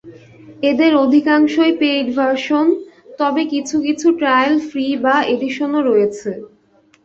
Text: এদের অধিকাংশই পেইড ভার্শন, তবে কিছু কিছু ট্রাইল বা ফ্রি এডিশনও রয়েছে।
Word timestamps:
এদের 0.63 0.91
অধিকাংশই 0.97 1.73
পেইড 1.81 2.07
ভার্শন, 2.17 2.67
তবে 3.19 3.41
কিছু 3.53 3.75
কিছু 3.87 4.07
ট্রাইল 4.19 4.53
বা 4.55 4.65
ফ্রি 4.69 4.85
এডিশনও 5.33 5.81
রয়েছে। 5.89 6.31